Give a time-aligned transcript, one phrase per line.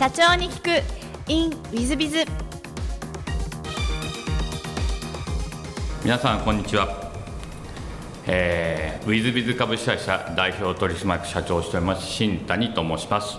[0.00, 1.30] 社長に聞く。
[1.30, 2.24] In ウィズビズ
[6.02, 7.12] 皆さんこんにちは、
[8.26, 13.36] えー、ウィズビズ株式会社代表取締役社長をしております新谷と申します、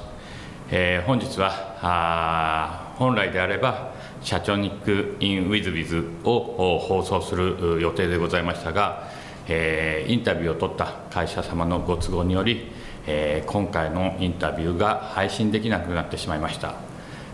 [0.69, 9.09] えー、本日はあ本来であれば社長に聞く in ウィズビズを放送する予定でございましたが、
[9.47, 12.71] えー、インタビューを取った会社様のご都合により
[13.07, 16.75] えー、今回のインタビューが配信できなくなってしまいました、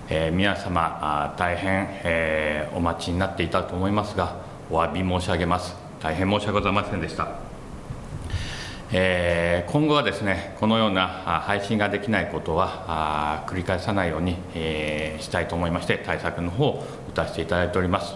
[0.09, 4.37] えー、皆様大変、えー、お待ちになっていたと思いますが
[4.69, 5.75] お詫び申し上げます。
[6.01, 7.27] 大変申し訳ございませんでした、
[8.91, 18.15] えー、今後はですねこのような配信ができないことは繰り返さないように、えー、したいと思いまして対策の方を打たせていただいております、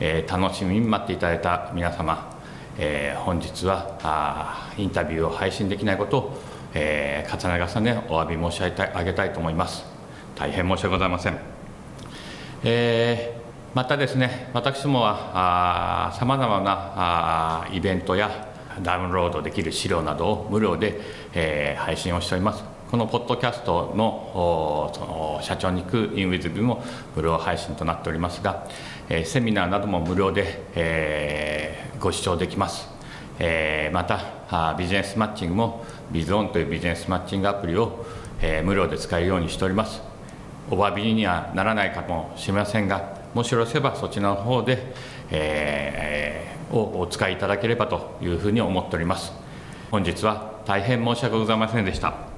[0.00, 2.37] えー、楽しみに待っていただいた皆様
[2.78, 8.70] えー、本日はあインタビューを配信できないことをえー、重ね重ねお詫び申し上
[9.04, 9.84] げたいと思います。
[10.36, 11.38] 大変申し訳ございません、
[12.62, 18.30] えー、またですね私どもはさまざまなあイベントや
[18.82, 21.00] ダウンロードできる資料などを無料で、
[21.34, 22.77] えー、配信をしております。
[22.90, 26.82] このポッドキャストのその社長に行くインウィズビも
[27.14, 28.66] 無料配信となっておりますが、
[29.26, 32.88] セミナーなども無料で、え、ご視聴できます、
[33.38, 38.06] え、またビジネスマッチングもビズオンというビジネスマッチングアプリを、
[38.40, 40.00] え、無料で使えるようにしております。
[40.70, 44.92] お詫びにはならないかもしれませんがもしよろしければそちらの方で、
[45.30, 49.32] えー、をお使いいただければというふうに思っております。
[49.90, 52.37] 本日は大変申し訳ございませんでした。